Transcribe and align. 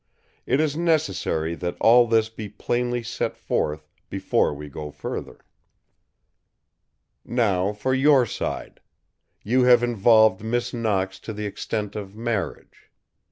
It 0.47 0.59
is 0.59 0.75
necessary 0.75 1.53
that 1.53 1.77
all 1.79 2.07
this 2.07 2.27
be 2.27 2.49
plainly 2.49 3.03
set 3.03 3.37
forth 3.37 3.87
before 4.09 4.51
we 4.51 4.67
go 4.67 4.89
further. 4.89 5.45
"Now, 7.23 7.73
for 7.73 7.93
your 7.93 8.25
side: 8.25 8.81
you 9.43 9.65
have 9.65 9.83
involved 9.83 10.41
Miss 10.43 10.73
Knox 10.73 11.19
to 11.19 11.33
the 11.33 11.45
extent 11.45 11.95
of 11.95 12.15
marriage. 12.15 12.89